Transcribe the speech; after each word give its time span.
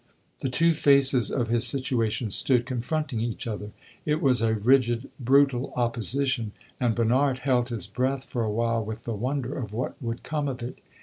The 0.39 0.49
two 0.49 0.73
faces 0.73 1.29
of 1.29 1.49
his 1.49 1.67
situation 1.67 2.31
stood 2.31 2.65
confronting 2.65 3.19
each 3.21 3.45
other; 3.45 3.69
it 4.03 4.19
was 4.19 4.41
a 4.41 4.55
rigid, 4.55 5.11
brutal 5.19 5.73
opposition, 5.75 6.53
and 6.79 6.95
Bernard 6.95 7.37
held 7.37 7.69
his 7.69 7.85
breath 7.85 8.23
for 8.23 8.43
a 8.43 8.49
while 8.49 8.83
with 8.83 9.03
the 9.03 9.13
wonder 9.13 9.55
of 9.55 9.73
what 9.73 10.01
would 10.01 10.23
come 10.23 10.47
of 10.47 10.63
it. 10.63 10.79